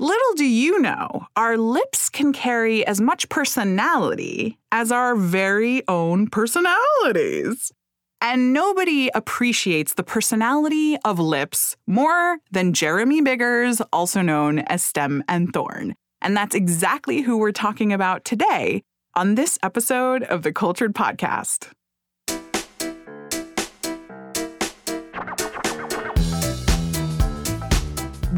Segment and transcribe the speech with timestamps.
[0.00, 6.28] Little do you know, our lips can carry as much personality as our very own
[6.28, 7.72] personalities.
[8.20, 15.24] And nobody appreciates the personality of lips more than Jeremy Biggers, also known as Stem
[15.26, 15.96] and Thorn.
[16.22, 18.84] And that's exactly who we're talking about today
[19.16, 21.70] on this episode of the Cultured Podcast.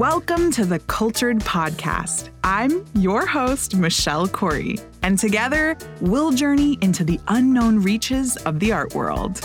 [0.00, 2.30] Welcome to the Cultured Podcast.
[2.42, 8.72] I'm your host, Michelle Corey, and together we'll journey into the unknown reaches of the
[8.72, 9.42] art world.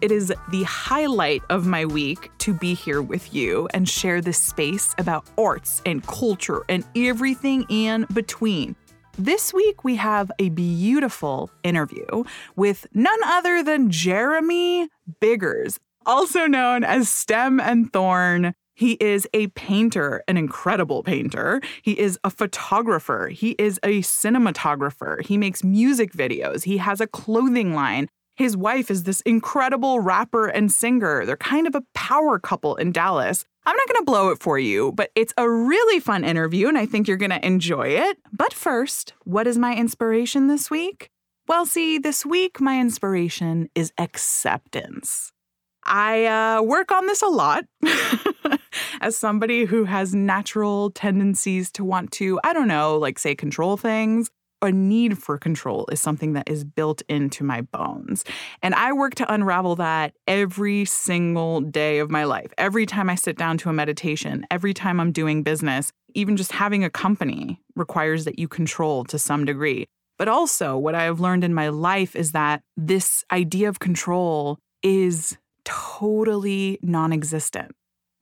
[0.00, 4.38] It is the highlight of my week to be here with you and share this
[4.38, 8.76] space about arts and culture and everything in between.
[9.18, 12.24] This week, we have a beautiful interview
[12.56, 14.88] with none other than Jeremy
[15.20, 18.54] Biggers, also known as Stem and Thorn.
[18.74, 21.60] He is a painter, an incredible painter.
[21.82, 23.28] He is a photographer.
[23.28, 25.22] He is a cinematographer.
[25.26, 26.62] He makes music videos.
[26.62, 28.08] He has a clothing line.
[28.40, 31.26] His wife is this incredible rapper and singer.
[31.26, 33.44] They're kind of a power couple in Dallas.
[33.66, 36.78] I'm not going to blow it for you, but it's a really fun interview and
[36.78, 38.16] I think you're going to enjoy it.
[38.32, 41.10] But first, what is my inspiration this week?
[41.48, 45.32] Well, see, this week my inspiration is acceptance.
[45.84, 47.66] I uh, work on this a lot
[49.02, 53.76] as somebody who has natural tendencies to want to, I don't know, like say control
[53.76, 54.30] things
[54.62, 58.24] a need for control is something that is built into my bones.
[58.62, 62.52] And I work to unravel that every single day of my life.
[62.58, 66.52] Every time I sit down to a meditation, every time I'm doing business, even just
[66.52, 69.86] having a company requires that you control to some degree.
[70.18, 74.58] But also, what I have learned in my life is that this idea of control
[74.82, 77.74] is totally non existent.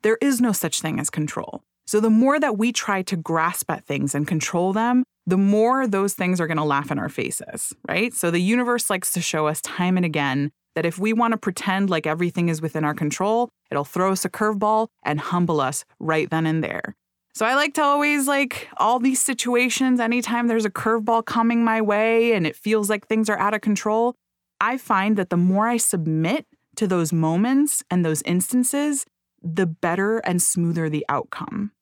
[0.02, 1.62] There is no such thing as control.
[1.88, 5.86] So, the more that we try to grasp at things and control them, the more
[5.86, 8.14] those things are going to laugh in our faces, right?
[8.14, 11.36] So the universe likes to show us time and again that if we want to
[11.36, 15.84] pretend like everything is within our control, it'll throw us a curveball and humble us
[16.00, 16.96] right then and there.
[17.34, 21.82] So I like to always like all these situations, anytime there's a curveball coming my
[21.82, 24.14] way and it feels like things are out of control,
[24.62, 26.46] I find that the more I submit
[26.76, 29.04] to those moments and those instances,
[29.42, 31.72] the better and smoother the outcome.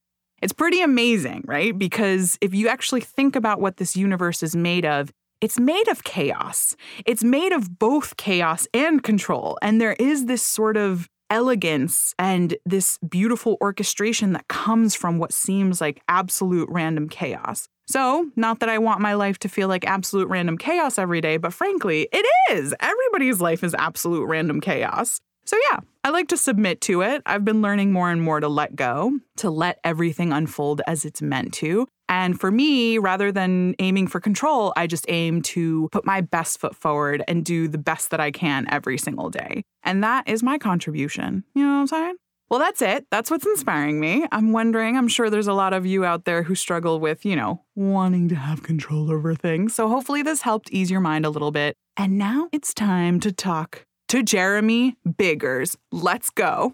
[0.43, 1.77] It's pretty amazing, right?
[1.77, 5.11] Because if you actually think about what this universe is made of,
[5.41, 6.77] it's made of chaos.
[7.05, 9.59] It's made of both chaos and control.
[9.63, 15.33] And there is this sort of elegance and this beautiful orchestration that comes from what
[15.33, 17.69] seems like absolute random chaos.
[17.89, 21.37] So, not that I want my life to feel like absolute random chaos every day,
[21.37, 22.75] but frankly, it is.
[22.81, 25.21] Everybody's life is absolute random chaos.
[25.47, 27.23] So, yeah, I like to submit to it.
[27.25, 31.23] I've been learning more and more to let go, to let everything unfold as it's
[31.23, 31.87] meant to.
[32.09, 36.61] And for me, rather than aiming for control, I just aim to put my best
[36.61, 39.62] foot forward and do the best that I can every single day.
[39.83, 41.45] And that is my contribution.
[41.55, 42.17] You know what I'm saying?
[42.49, 43.06] Well, that's it.
[43.11, 44.25] That's what's inspiring me.
[44.31, 47.35] I'm wondering, I'm sure there's a lot of you out there who struggle with, you
[47.35, 49.75] know, wanting to have control over things.
[49.75, 51.77] So hopefully this helped ease your mind a little bit.
[51.97, 55.77] And now it's time to talk to Jeremy Biggers.
[55.91, 56.72] Let's go.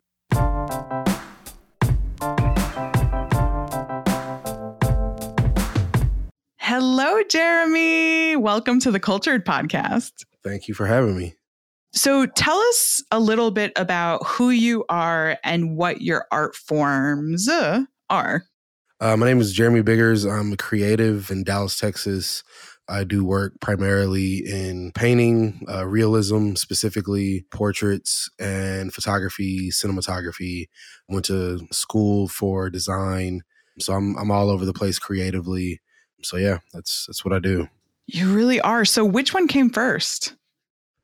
[6.58, 8.36] Hello, Jeremy.
[8.36, 10.12] Welcome to the Cultured Podcast.
[10.42, 11.34] Thank you for having me.
[11.92, 17.48] So, tell us a little bit about who you are and what your art forms
[17.48, 18.44] uh, are.
[19.00, 20.24] Uh, my name is Jeremy Biggers.
[20.24, 22.44] I'm a creative in Dallas, Texas.
[22.92, 30.68] I do work primarily in painting, uh, realism, specifically portraits and photography, cinematography.
[31.08, 33.42] Went to school for design,
[33.78, 35.80] so I'm I'm all over the place creatively.
[36.22, 37.68] So yeah, that's that's what I do.
[38.06, 38.84] You really are.
[38.84, 40.34] So which one came first?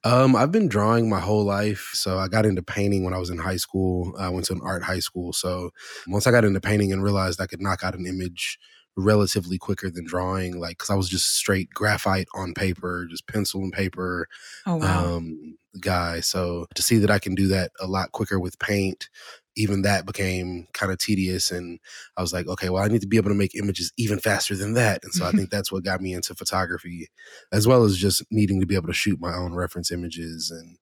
[0.04, 1.90] Um, I've been drawing my whole life.
[1.94, 4.14] So I got into painting when I was in high school.
[4.18, 5.32] I went to an art high school.
[5.32, 5.70] So
[6.06, 8.58] once I got into painting and realized I could knock out an image
[8.98, 13.60] relatively quicker than drawing like because i was just straight graphite on paper just pencil
[13.62, 14.26] and paper
[14.66, 15.16] oh, wow.
[15.16, 16.18] um, guy.
[16.18, 19.08] So to see that i can do that a lot quicker with paint
[19.56, 21.78] even that became kind of tedious and
[22.16, 24.56] i was like okay well i need to be able to make images even faster
[24.56, 25.00] than that.
[25.04, 27.06] And so i think that's what got me into photography
[27.52, 30.76] as well as just needing to be able to shoot my own reference images and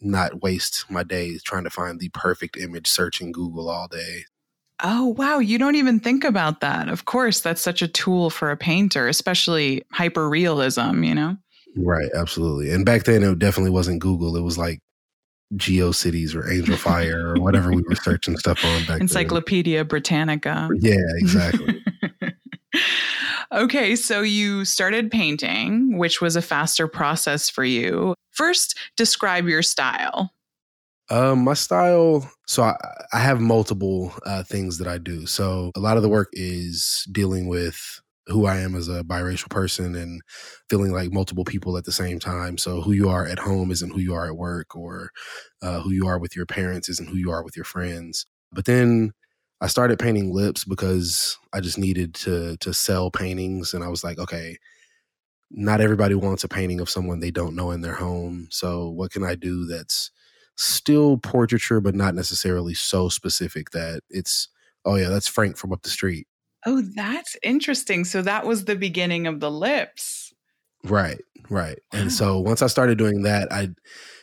[0.00, 4.24] not waste my days trying to find the perfect image searching google all day
[4.82, 5.38] Oh, wow.
[5.38, 6.88] You don't even think about that.
[6.88, 11.36] Of course, that's such a tool for a painter, especially hyper realism, you know?
[11.76, 12.70] Right, absolutely.
[12.70, 14.36] And back then, it definitely wasn't Google.
[14.36, 14.80] It was like
[15.54, 19.86] GeoCities or Angelfire or whatever we were searching stuff on back Encyclopedia then.
[19.88, 20.68] Britannica.
[20.80, 21.82] Yeah, exactly.
[23.52, 28.14] okay, so you started painting, which was a faster process for you.
[28.32, 30.32] First, describe your style.
[31.10, 32.30] Um, my style.
[32.46, 32.76] So I,
[33.12, 35.26] I have multiple uh, things that I do.
[35.26, 39.48] So a lot of the work is dealing with who I am as a biracial
[39.48, 40.20] person and
[40.68, 42.58] feeling like multiple people at the same time.
[42.58, 45.10] So who you are at home isn't who you are at work, or
[45.62, 48.26] uh, who you are with your parents isn't who you are with your friends.
[48.52, 49.12] But then
[49.62, 54.04] I started painting lips because I just needed to to sell paintings, and I was
[54.04, 54.58] like, okay,
[55.50, 58.48] not everybody wants a painting of someone they don't know in their home.
[58.50, 60.10] So what can I do that's
[60.58, 64.48] still portraiture, but not necessarily so specific that it's,
[64.84, 66.26] oh yeah, that's Frank from up the street.
[66.66, 68.04] Oh, that's interesting.
[68.04, 70.32] So that was the beginning of the lips.
[70.84, 71.78] Right, right.
[71.92, 72.00] Wow.
[72.00, 73.70] And so once I started doing that, I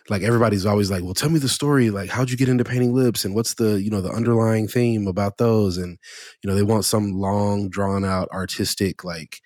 [0.10, 1.90] like everybody's always like, "Well, tell me the story.
[1.90, 5.08] Like, how'd you get into painting lips, and what's the you know the underlying theme
[5.08, 5.98] about those?" And
[6.44, 9.40] you know, they want some long, drawn out, artistic like,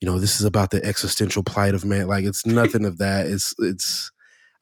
[0.00, 2.06] you know, this is about the existential plight of man.
[2.06, 3.26] Like, it's nothing of that.
[3.26, 4.10] It's it's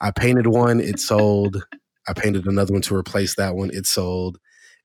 [0.02, 1.64] I painted one, it sold.
[2.08, 4.38] I painted another one to replace that one, it sold.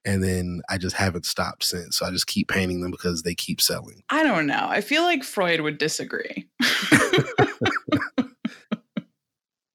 [0.06, 1.98] And then I just haven't stopped since.
[1.98, 4.04] So I just keep painting them because they keep selling.
[4.10, 4.68] I don't know.
[4.70, 6.48] I feel like Freud would disagree.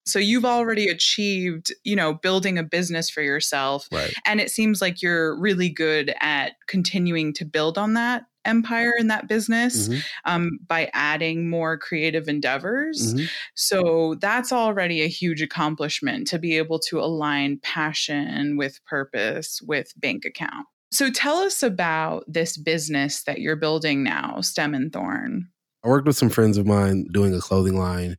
[0.06, 4.12] so you've already achieved you know building a business for yourself right.
[4.27, 9.09] and it seems like you're really good at continuing to build on that empire in
[9.09, 10.00] that business mm-hmm.
[10.25, 13.15] um, by adding more creative endeavors.
[13.15, 13.27] Mm-hmm.
[13.55, 19.93] So that's already a huge accomplishment to be able to align passion with purpose with
[19.97, 20.67] bank account.
[20.91, 25.49] So tell us about this business that you're building now, Stem and Thorn.
[25.85, 28.17] I worked with some friends of mine doing a clothing line.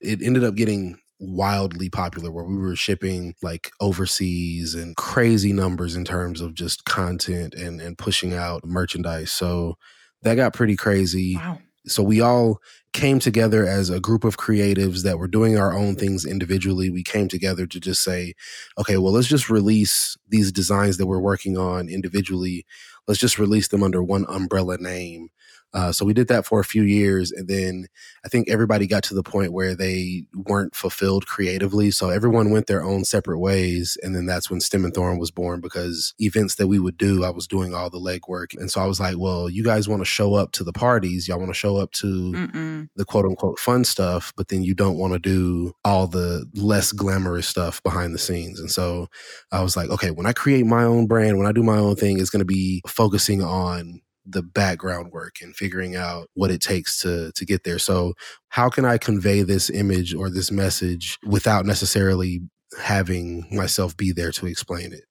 [0.00, 5.94] It ended up getting wildly popular where we were shipping like overseas and crazy numbers
[5.94, 9.30] in terms of just content and and pushing out merchandise.
[9.30, 9.76] So
[10.22, 11.36] that got pretty crazy.
[11.36, 11.58] Wow.
[11.86, 12.58] So we all
[12.92, 16.90] came together as a group of creatives that were doing our own things individually.
[16.90, 18.34] We came together to just say,
[18.78, 22.66] okay, well, let's just release these designs that we're working on individually.
[23.08, 25.28] Let's just release them under one umbrella name
[25.74, 27.86] uh, so we did that for a few years, and then
[28.24, 31.90] I think everybody got to the point where they weren't fulfilled creatively.
[31.90, 35.30] So everyone went their own separate ways, and then that's when Stem and Thorn was
[35.30, 35.60] born.
[35.60, 38.86] Because events that we would do, I was doing all the legwork, and so I
[38.86, 41.54] was like, "Well, you guys want to show up to the parties, y'all want to
[41.54, 42.88] show up to Mm-mm.
[42.96, 46.92] the quote unquote fun stuff, but then you don't want to do all the less
[46.92, 49.08] glamorous stuff behind the scenes." And so
[49.50, 51.96] I was like, "Okay, when I create my own brand, when I do my own
[51.96, 56.60] thing, it's going to be focusing on." The background work and figuring out what it
[56.60, 57.78] takes to to get there.
[57.78, 58.14] So,
[58.48, 62.40] how can I convey this image or this message without necessarily
[62.80, 65.04] having myself be there to explain it?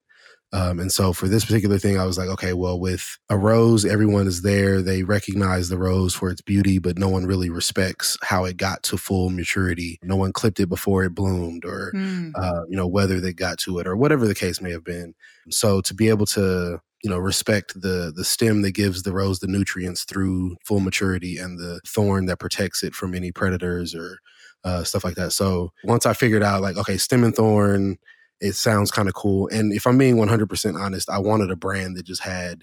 [0.54, 3.86] Um, and so for this particular thing, I was like, okay, well, with a rose,
[3.86, 4.82] everyone is there.
[4.82, 8.82] They recognize the rose for its beauty, but no one really respects how it got
[8.84, 9.98] to full maturity.
[10.02, 12.32] No one clipped it before it bloomed or, mm.
[12.36, 15.14] uh, you know, whether they got to it or whatever the case may have been.
[15.48, 19.40] So to be able to you know respect the the stem that gives the rose
[19.40, 24.18] the nutrients through full maturity and the thorn that protects it from any predators or
[24.64, 25.32] uh, stuff like that.
[25.32, 27.98] So once i figured out like okay stem and thorn
[28.40, 29.48] it sounds kind of cool.
[29.48, 32.62] And if i'm being 100% honest i wanted a brand that just had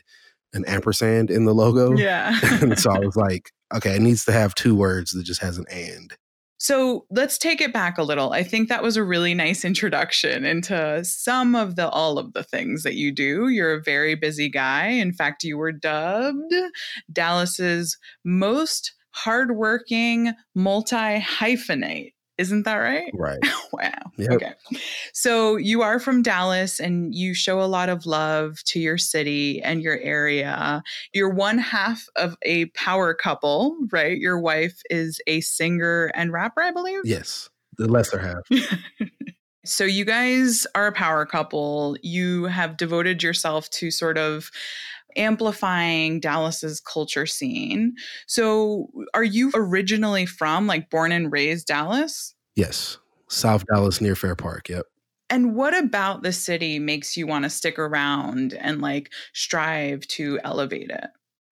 [0.53, 1.95] an ampersand in the logo.
[1.95, 2.37] Yeah.
[2.61, 5.57] And so i was like okay it needs to have two words that just has
[5.57, 6.15] an and
[6.59, 8.33] so let's take it back a little.
[8.33, 12.43] I think that was a really nice introduction into some of the all of the
[12.43, 13.47] things that you do.
[13.47, 14.87] You're a very busy guy.
[14.87, 16.53] In fact, you were dubbed
[17.11, 22.13] Dallas's most hardworking multi hyphenate.
[22.39, 23.11] Isn't that right?
[23.13, 23.37] Right.
[23.73, 23.91] wow.
[24.15, 24.31] Yep.
[24.31, 24.53] Okay.
[25.11, 29.61] So you are from Dallas and you show a lot of love to your city
[29.61, 30.81] and your area.
[31.13, 34.17] You're one half of a power couple, right?
[34.17, 37.01] Your wife is a singer and rapper, I believe.
[37.03, 38.61] Yes, the lesser half.
[39.65, 41.97] so you guys are a power couple.
[42.01, 44.49] You have devoted yourself to sort of
[45.15, 47.95] amplifying Dallas's culture scene.
[48.27, 52.35] So, are you originally from like born and raised Dallas?
[52.55, 52.97] Yes.
[53.29, 54.69] South Dallas near Fair Park.
[54.69, 54.85] Yep.
[55.29, 60.39] And what about the city makes you want to stick around and like strive to
[60.43, 61.07] elevate it?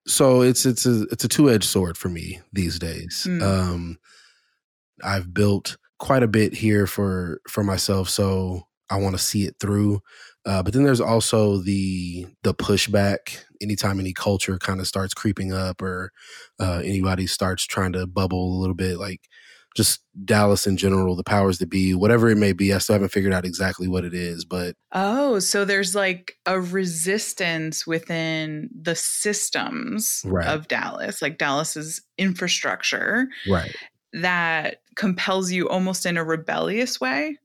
[0.08, 3.28] So it's it's a it's a two edged sword for me these days.
[3.30, 3.42] Mm.
[3.44, 4.00] Um,
[5.04, 8.10] I've built quite a bit here for for myself.
[8.10, 10.02] So I want to see it through.
[10.48, 13.44] Uh, but then there's also the the pushback.
[13.62, 16.12] Anytime any culture kind of starts creeping up, or
[16.60, 19.22] uh, anybody starts trying to bubble a little bit, like
[19.76, 22.74] just Dallas in general, the powers that be, whatever it may be.
[22.74, 26.62] I still haven't figured out exactly what it is, but oh, so there's like a
[26.62, 30.48] resistance within the systems right.
[30.48, 33.76] of Dallas, like Dallas's infrastructure, right?
[34.14, 37.38] That compels you almost in a rebellious way.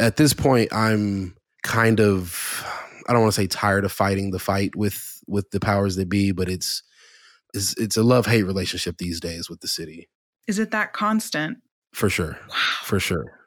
[0.00, 2.64] At this point, I'm kind of
[3.06, 6.08] I don't want to say tired of fighting the fight with with the powers that
[6.08, 6.82] be, but it's
[7.54, 10.08] it's, it's a love hate relationship these days with the city.
[10.46, 11.58] Is it that constant?
[11.92, 12.38] For sure.
[12.48, 12.56] Wow.
[12.82, 13.40] For sure.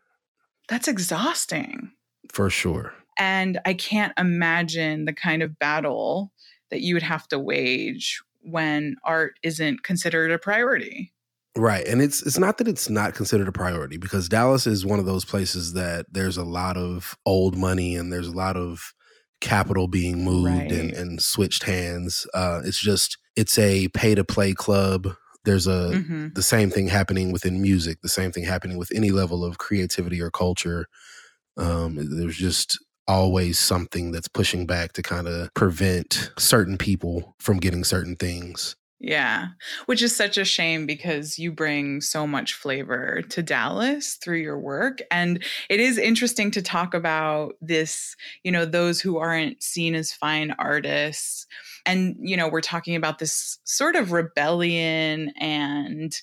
[0.67, 1.91] That's exhausting.
[2.32, 2.93] For sure.
[3.17, 6.32] And I can't imagine the kind of battle
[6.72, 11.12] that you would have to wage when art isn't considered a priority.
[11.55, 11.86] Right.
[11.86, 15.05] And it's it's not that it's not considered a priority because Dallas is one of
[15.05, 18.93] those places that there's a lot of old money and there's a lot of
[19.39, 20.72] capital being moved right.
[20.72, 22.25] and, and switched hands.
[22.33, 26.29] Uh, it's just it's a pay to play club there's a mm-hmm.
[26.33, 30.22] the same thing happening within music the same thing happening with any level of creativity
[30.22, 30.88] or culture
[31.57, 37.57] um, there's just always something that's pushing back to kind of prevent certain people from
[37.57, 39.48] getting certain things yeah,
[39.86, 44.57] which is such a shame because you bring so much flavor to Dallas through your
[44.57, 45.01] work.
[45.12, 50.13] And it is interesting to talk about this, you know, those who aren't seen as
[50.13, 51.48] fine artists
[51.86, 56.15] and, you know, we're talking about this sort of rebellion and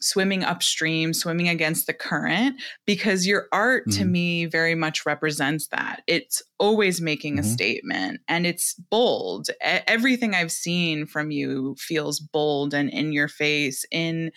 [0.00, 3.98] swimming upstream, swimming against the current, because your art mm-hmm.
[3.98, 6.02] to me very much represents that.
[6.06, 7.46] It's always making mm-hmm.
[7.46, 9.48] a statement and it's bold.
[9.60, 14.30] Everything I've seen from you feels bold and in your face in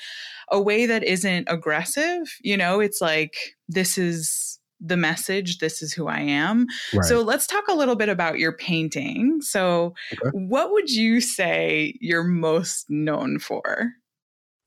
[0.51, 2.37] a way that isn't aggressive.
[2.41, 3.35] You know, it's like,
[3.67, 7.05] this is the message this is who i am right.
[7.05, 10.29] so let's talk a little bit about your painting so okay.
[10.33, 13.91] what would you say you're most known for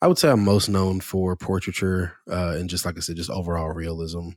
[0.02, 3.28] i would say i'm most known for portraiture uh, and just like i said just
[3.28, 4.28] overall realism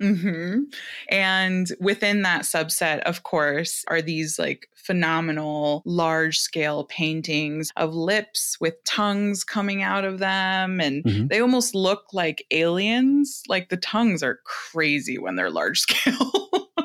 [0.00, 0.64] Mm-hmm.
[1.10, 8.56] And within that subset, of course, are these like phenomenal large scale paintings of lips
[8.60, 10.80] with tongues coming out of them.
[10.80, 11.26] And mm-hmm.
[11.28, 13.42] they almost look like aliens.
[13.48, 16.32] Like the tongues are crazy when they're large scale.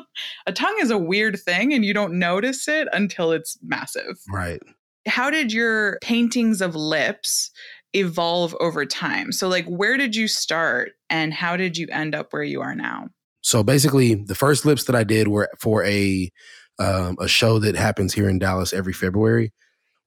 [0.46, 4.20] a tongue is a weird thing and you don't notice it until it's massive.
[4.30, 4.60] Right.
[5.06, 7.50] How did your paintings of lips
[7.94, 9.32] evolve over time.
[9.32, 12.74] So, like, where did you start and how did you end up where you are
[12.74, 13.08] now?
[13.42, 16.30] So, basically, the first lips that I did were for a
[16.78, 19.52] um, a show that happens here in Dallas every February,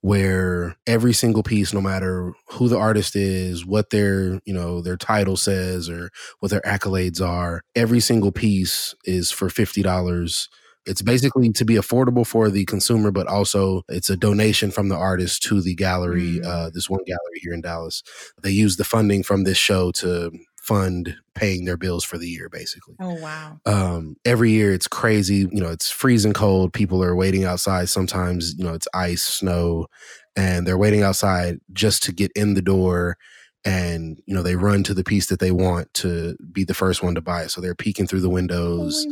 [0.01, 4.97] where every single piece, no matter who the artist is, what their you know their
[4.97, 6.09] title says, or
[6.39, 10.49] what their accolades are, every single piece is for fifty dollars
[10.85, 14.95] it's basically to be affordable for the consumer, but also it's a donation from the
[14.95, 16.45] artist to the gallery, mm.
[16.45, 18.03] uh, this one gallery here in Dallas.
[18.41, 20.31] They use the funding from this show to
[20.65, 22.95] fund paying their bills for the year basically.
[22.99, 23.59] Oh wow.
[23.65, 28.55] Um every year it's crazy, you know, it's freezing cold, people are waiting outside sometimes,
[28.57, 29.87] you know, it's ice, snow
[30.35, 33.17] and they're waiting outside just to get in the door
[33.63, 37.01] and you know they run to the piece that they want to be the first
[37.01, 39.05] one to buy it so they're peeking through the windows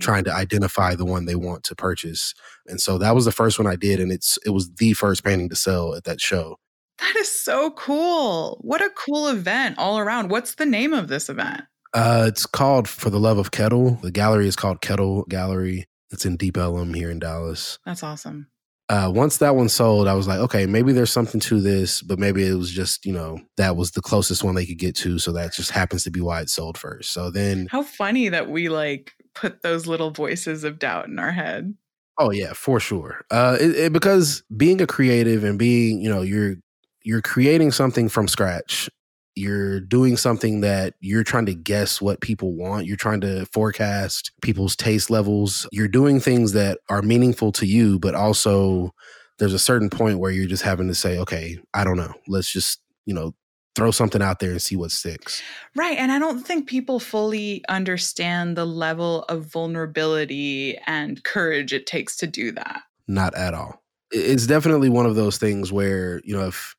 [0.00, 2.34] trying to identify the one they want to purchase
[2.66, 5.24] and so that was the first one i did and it's it was the first
[5.24, 6.58] painting to sell at that show
[6.98, 11.28] that is so cool what a cool event all around what's the name of this
[11.28, 15.86] event uh it's called for the love of kettle the gallery is called kettle gallery
[16.10, 18.48] it's in deep ellum here in dallas that's awesome
[18.90, 22.18] uh, once that one sold, I was like, okay, maybe there's something to this, but
[22.18, 25.18] maybe it was just, you know, that was the closest one they could get to.
[25.18, 27.12] So that just happens to be why it sold first.
[27.12, 27.66] So then.
[27.70, 31.74] How funny that we like put those little voices of doubt in our head.
[32.18, 33.24] Oh, yeah, for sure.
[33.30, 36.56] Uh, it, it, because being a creative and being, you know, you're,
[37.04, 38.88] you're creating something from scratch
[39.36, 42.86] you're doing something that you're trying to guess what people want.
[42.86, 45.66] You're trying to forecast people's taste levels.
[45.72, 48.94] You're doing things that are meaningful to you, but also
[49.38, 52.14] there's a certain point where you're just having to say, okay, I don't know.
[52.28, 53.34] Let's just, you know,
[53.74, 55.42] throw something out there and see what sticks.
[55.74, 55.98] Right.
[55.98, 62.16] And I don't think people fully understand the level of vulnerability and courage it takes
[62.18, 62.82] to do that.
[63.08, 63.82] Not at all.
[64.12, 66.76] It's definitely one of those things where, you know, if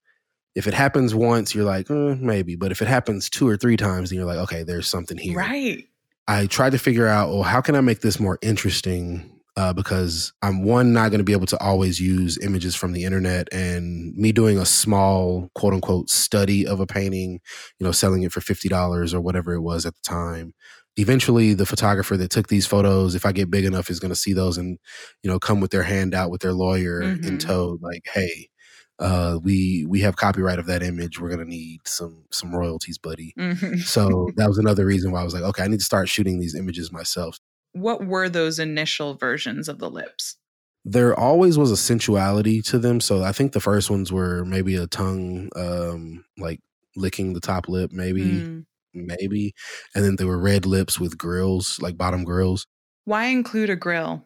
[0.55, 2.55] if it happens once, you're like, eh, maybe.
[2.55, 5.37] But if it happens two or three times, then you're like, okay, there's something here.
[5.37, 5.85] Right.
[6.27, 9.31] I tried to figure out, well, how can I make this more interesting?
[9.57, 13.05] Uh, because I'm one, not going to be able to always use images from the
[13.05, 13.47] internet.
[13.53, 17.39] And me doing a small, quote unquote, study of a painting,
[17.79, 20.53] you know, selling it for $50 or whatever it was at the time,
[20.97, 24.15] eventually the photographer that took these photos if i get big enough is going to
[24.15, 24.77] see those and
[25.23, 27.25] you know come with their hand out with their lawyer Mhm.
[27.27, 28.47] in tow like hey
[28.99, 32.97] uh we we have copyright of that image we're going to need some some royalties
[32.97, 33.81] buddy Mhm.
[33.83, 36.39] so that was another reason why i was like okay i need to start shooting
[36.39, 37.37] these images myself
[37.73, 40.37] What were those initial versions of the lips?
[40.87, 44.75] there always was a sensuality to them so i think the first ones were maybe
[44.75, 46.59] a tongue um like
[46.95, 48.65] licking the top lip maybe Mm.
[48.93, 49.53] maybe
[49.93, 52.65] and then there were red lips with grills like bottom grills
[53.03, 54.23] Why include a grill?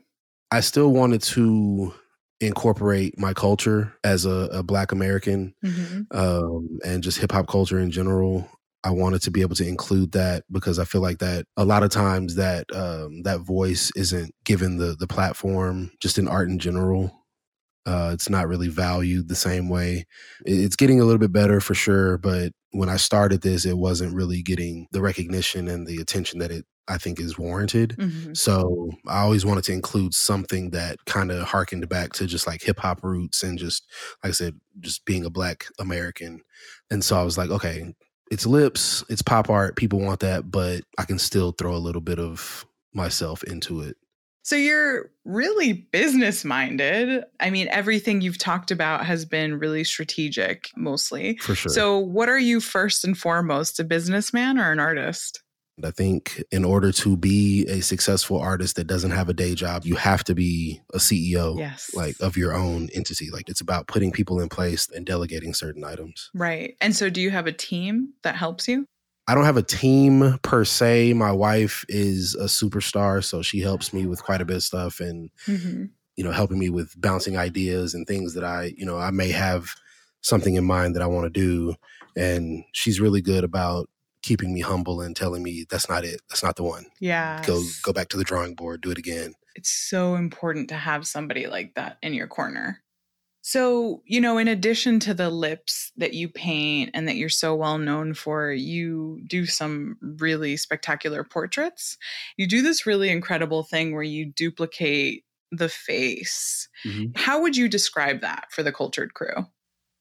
[0.52, 1.94] I still wanted to
[2.42, 6.06] incorporate my culture as a, a Black American Mhm.
[6.16, 8.48] um, and just hip hop culture in general.
[8.84, 11.84] I wanted to be able to include that because I feel like that a lot
[11.84, 16.60] of times that um, that voice isn't given the the platform just in art in
[16.60, 17.12] general.
[17.86, 20.06] Uh, it's not really valued the same way.
[20.46, 24.14] It's getting a little bit better for sure, but when I started this, it wasn't
[24.14, 27.96] really getting the recognition and the attention that it I think is warranted.
[27.98, 28.36] Mhm.
[28.36, 32.62] So I always wanted to include something that kind of harkened back to just like
[32.62, 33.86] hip hop roots and just,
[34.24, 36.42] like I said, just being a black American.
[36.90, 37.94] And so I was like, okay,
[38.32, 42.02] it's lips, it's pop art, people want that, but I can still throw a little
[42.02, 43.98] bit of myself into it.
[44.42, 47.24] So you're really business minded.
[47.40, 51.38] I mean, everything you've talked about has been really strategic mostly.
[51.38, 51.72] For sure.
[51.72, 55.44] So, what are you first and foremost, a businessman or an artist?
[55.80, 59.56] And I think in order to be a successful artist that doesn't have a day
[59.56, 61.58] job, you have to be a CEO.
[61.58, 61.92] Yes.
[61.94, 63.30] Like of your own entity.
[63.32, 66.32] Like it's about putting people in place and delegating certain items.
[66.34, 66.76] Right.
[66.82, 68.86] And so, do you have a team that helps you?
[69.26, 71.14] I don't have a team per se.
[71.14, 75.00] My wife is a superstar, so she helps me with quite a bit of stuff
[75.00, 75.86] and, Mm-hmm.
[76.18, 79.32] you know, helping me with bouncing ideas and things that I, you know, I may
[79.32, 79.76] have
[80.20, 81.76] something in mind that I want to do.
[82.18, 83.88] And she's really good about
[84.22, 86.22] keeping me humble and telling me that's not it.
[86.30, 86.86] That's not the one.
[87.00, 87.42] Yeah.
[87.46, 89.34] Go go back to the drawing board, do it again.
[89.56, 92.82] It's so important to have somebody like that in your corner.
[93.42, 97.56] So, you know, in addition to the lips that you paint and that you're so
[97.56, 101.98] well known for, you do some really spectacular portraits.
[102.38, 106.68] You do this really incredible thing where you duplicate the face.
[106.86, 107.18] Mhm.
[107.18, 109.48] How would you describe that for the cultured crew?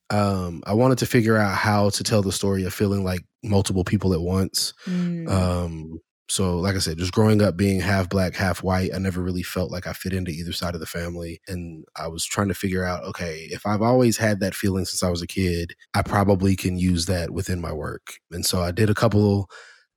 [0.09, 3.83] Um, I wanted to figure out how to tell the story of feeling like multiple
[3.83, 4.73] people at once.
[4.87, 8.99] Mm, Um, so like I said, just growing up being half black, half white, I
[8.99, 11.41] never really felt like I fit into either side of the family.
[11.47, 15.01] And I was trying to figure out, okay, if I've always had that feeling since
[15.01, 18.19] I was a kid, I probably can use that within my work.
[18.31, 19.49] And so I did a couple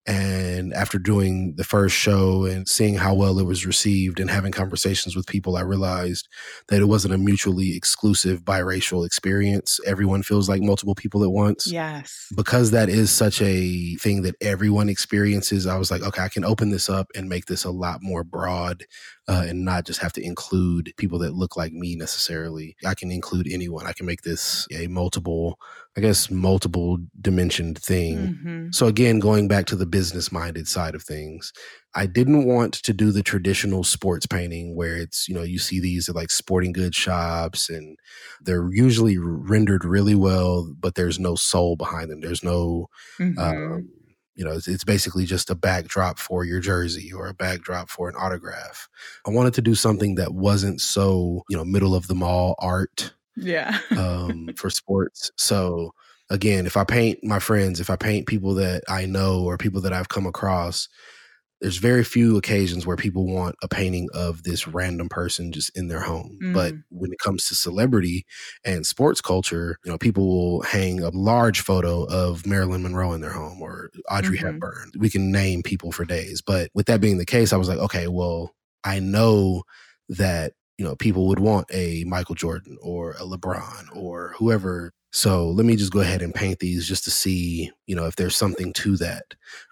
[0.05, 4.51] and after doing the first show and seeing how well it was received and having
[4.51, 6.29] conversations with people, I realized
[6.69, 9.79] that it wasn't a mutually exclusive biracial experience.
[9.87, 12.27] Everyone feels like multiple people at once yes.
[12.35, 16.45] because that is such a thing that everyone experiences, I was like, okay, I can
[16.45, 18.85] open this up and make this a lot more broad
[19.29, 22.77] uh, and not just have to include people that look like me necessarily.
[22.85, 23.87] I can include anyone.
[23.87, 25.61] I can make this a multiple,
[25.97, 28.39] I guess, multiple dimensioned thing.
[28.45, 28.75] Mhm.
[28.75, 31.53] So again, going back to the business minded side of things,
[31.95, 35.81] I didn't want to do the traditional sports painting where it's, you know, you see
[35.81, 37.99] these at like sporting goods shops and
[38.41, 42.21] they're usually rendered really well, but there's no soul behind them.
[42.23, 42.89] There's no,
[43.21, 43.39] Mhm.
[43.39, 43.89] um,
[44.35, 48.09] you know, it's, it's basically just a backdrop for your jersey or a backdrop for
[48.09, 48.89] an autograph.
[49.27, 53.13] I wanted to do something that wasn't so, you know, middle of the mall art
[53.37, 53.79] yeah.
[53.97, 55.31] um, for sports.
[55.37, 55.93] So
[56.31, 59.81] again, if I paint my friends, if I paint people that I know or people
[59.83, 60.89] that I've come across,
[61.61, 65.87] there's very few occasions where people want a painting of this random person just in
[65.89, 66.43] their home.
[66.53, 66.83] But Mm.
[66.91, 68.27] when it comes to celebrity
[68.65, 73.21] and sports culture, you know, people will hang a large photo of Marilyn Monroe in
[73.21, 74.43] their home or Audrey Mhm.
[74.45, 74.91] Hepburn.
[74.99, 76.43] We can name people for days.
[76.45, 79.63] But with that being the case, I was like, okay, well, I know
[80.09, 84.93] that you know people would want a Michael Jordan or a LeBron or whoever.
[85.13, 88.17] So let me just go ahead and paint these just to see, you know, if
[88.17, 89.23] there's something to that.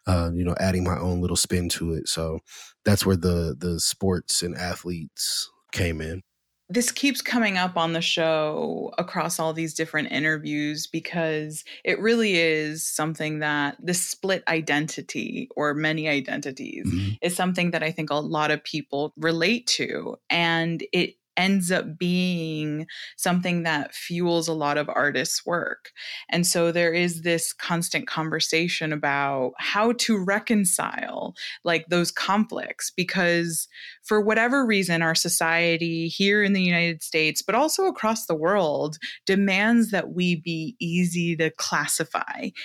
[0.06, 2.06] Uh, you know, adding my own little spin to it.
[2.06, 2.38] So
[2.84, 6.22] that's where the the sports and athletes came in.
[6.70, 12.37] This keeps coming up on the show across all these different interviews because it really
[12.37, 17.18] is something that this split identity or many identities Mhm.
[17.20, 20.16] is something that I think a lot of people relate to.
[20.30, 25.90] And it ends up being something that fuels a lot of artists' work.
[26.29, 33.68] And so there is this constant conversation about how to reconcile like those conflicts because
[34.03, 38.98] for whatever reason our society here in the United States but also across the world
[39.24, 42.20] demands that we be easy to classify,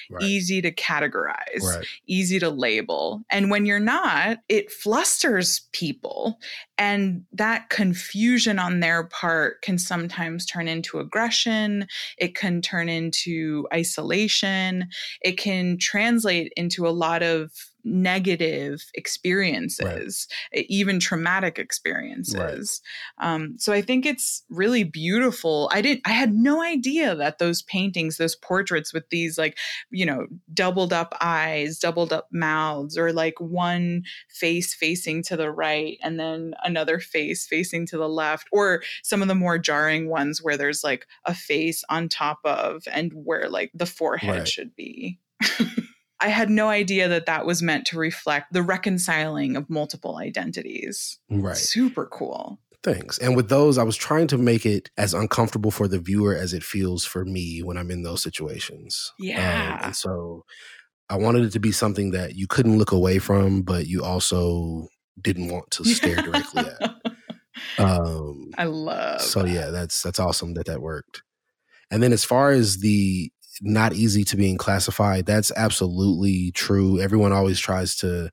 [0.10, 0.22] right.
[0.22, 1.86] easy to categorize, right.
[2.08, 3.24] easy to label.
[3.30, 6.40] And when you're not, it flusters people
[6.78, 11.88] and that confusion on their part can sometimes turn into aggression.
[12.18, 14.90] It can turn into isolation.
[15.22, 17.52] It can translate into a lot of
[17.86, 20.66] negative experiences, right.
[20.68, 22.82] even traumatic experiences.
[23.20, 23.34] Right.
[23.34, 25.70] Um, so I think it's really beautiful.
[25.72, 29.58] I didn't, I had no idea that those paintings, those portraits with these like,
[29.92, 35.52] you know, doubled up eyes, doubled up mouths, or like one face facing to the
[35.52, 40.10] right and then another face facing to the left, or some of the more jarring
[40.10, 44.48] ones where there's like a face on top of and where like the forehead right.
[44.48, 45.20] should be.
[46.20, 51.20] I had no idea that that was meant to reflect the reconciling of multiple identities.
[51.30, 51.58] Right.
[51.58, 52.60] Super cool.
[52.84, 53.18] Thanks.
[53.18, 56.54] And with those, I was trying to make it as uncomfortable for the viewer as
[56.54, 59.12] it feels for me when I'm in those situations.
[59.20, 59.78] Um, yeah.
[59.80, 60.46] Um, and so
[61.10, 64.88] I wanted it to be something that you couldn't look away from, but you also
[65.20, 66.96] didn't want to stare directly at.
[67.78, 69.22] Um, I love.
[69.22, 71.24] So yeah, that's that's awesome that that worked.
[71.90, 75.26] And then as far as the not easy to being classified.
[75.26, 77.00] That's absolutely true.
[77.00, 78.32] Everyone always tries to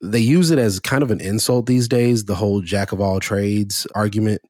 [0.00, 3.20] they use it as kind of an insult these days, the whole jack of all
[3.20, 4.40] trades argument.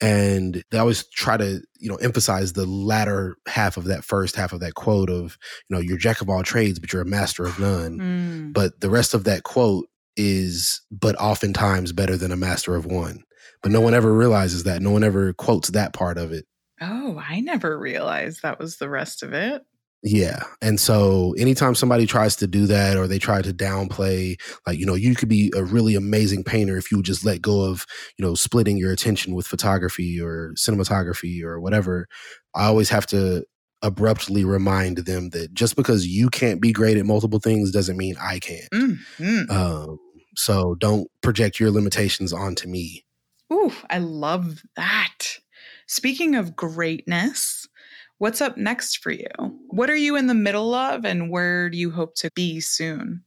[0.00, 4.54] And they always try to, you know, emphasize the latter half of that first half
[4.54, 5.36] of that quote of,
[5.68, 7.98] you know, you're jack of all trades, but you're a master of none.
[7.98, 8.52] Mm.
[8.54, 9.86] But the rest of that quote
[10.16, 13.24] is, but oftentimes better than a master of one.
[13.62, 14.80] But no one ever realizes that.
[14.80, 16.46] No one ever quotes that part of it.
[16.80, 19.62] Oh, I never realized that was the rest of it.
[20.02, 20.44] Yeah.
[20.62, 24.86] And so anytime somebody tries to do that or they try to downplay, like, you
[24.86, 27.84] know, you could be a really amazing painter if you just let go of,
[28.16, 32.08] you know, splitting your attention with photography or cinematography or whatever.
[32.54, 33.44] I always have to
[33.82, 38.14] abruptly remind them that just because you can't be great at multiple things doesn't mean
[38.18, 38.70] I can't.
[38.72, 39.50] Mm-hmm.
[39.50, 39.98] Um,
[40.34, 43.04] so don't project your limitations onto me.
[43.52, 45.18] Ooh, I love that.
[45.90, 47.66] Speaking of greatness,
[48.18, 49.26] what's up next for you?
[49.70, 53.24] What are you in the middle of, and where do you hope to be soon?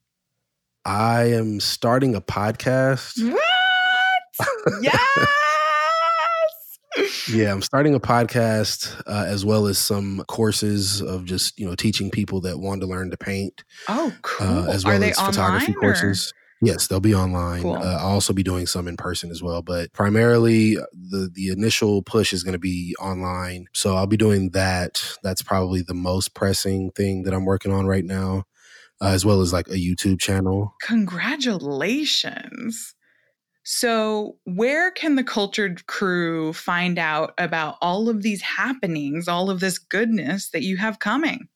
[0.85, 3.21] I am starting a podcast.
[3.29, 3.43] What?
[4.81, 5.27] yes!
[7.27, 11.75] yeah, I'm starting a podcast uh, as well as some courses of just you know
[11.75, 13.65] teaching people that want to learn to paint.
[13.89, 14.47] Oh, uh, cool!
[14.47, 16.33] Uh, as well as photography courses.
[16.65, 17.63] Yes, they'll be online.
[17.63, 17.75] Cool.
[17.75, 21.49] Uh, I'll also be doing some in person as well, but primarily uh, the the
[21.49, 23.67] initial push is going to be online.
[23.73, 25.03] So I'll be doing that.
[25.23, 28.45] That's probably the most pressing thing that I'm working on right now,
[29.01, 30.73] uh, as well as like a YouTube channel.
[30.81, 32.95] Congratulations.
[33.65, 39.61] So, where can the cultured crew find out about all of these happenings, all of
[39.61, 41.47] this goodness that you have coming?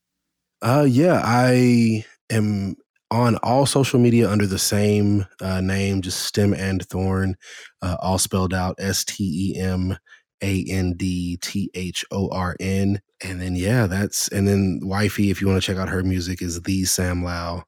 [0.61, 2.75] Uh yeah, I am
[3.09, 7.35] on all social media under the same uh, name, just Stem and Thorn,
[7.81, 9.97] uh, all spelled out S T E M
[10.41, 13.01] A N D T H O R N.
[13.23, 16.41] And then, yeah, that's, and then Wifey, if you want to check out her music,
[16.41, 17.63] is The Sam Lao,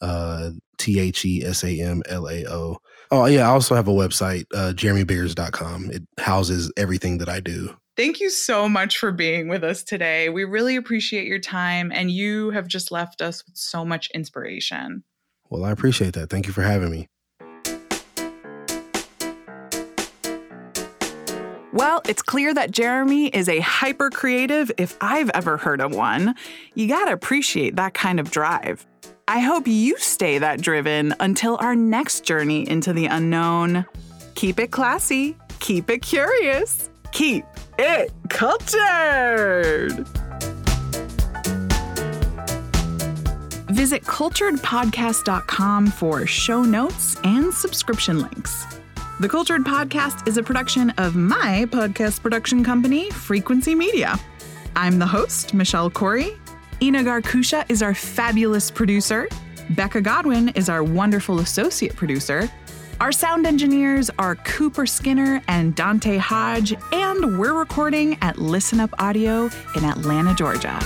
[0.00, 2.78] uh, T H E S A M L A O.
[3.10, 5.90] Oh, yeah, I also have a website, uh, jeremybiggers.com.
[5.90, 7.76] It houses everything that I do.
[7.94, 10.30] Thank you so much for being with us today.
[10.30, 15.04] We really appreciate your time, and you have just left us with so much inspiration.
[15.50, 16.30] Well, I appreciate that.
[16.30, 17.08] Thank you for having me.
[21.74, 26.34] Well, it's clear that Jeremy is a hyper creative if I've ever heard of one.
[26.74, 28.86] You gotta appreciate that kind of drive.
[29.28, 33.84] I hope you stay that driven until our next journey into the unknown.
[34.34, 37.44] Keep it classy, keep it curious, keep
[37.82, 40.06] it cultured.
[43.70, 48.66] Visit culturedpodcast.com for show notes and subscription links.
[49.20, 54.18] The Cultured Podcast is a production of my podcast production company, Frequency Media.
[54.76, 56.38] I'm the host, Michelle Corey.
[56.80, 59.28] Ina Garkusha is our fabulous producer.
[59.70, 62.50] Becca Godwin is our wonderful associate producer.
[63.02, 68.94] Our sound engineers are Cooper Skinner and Dante Hodge, and we're recording at Listen Up
[69.00, 70.78] Audio in Atlanta, Georgia.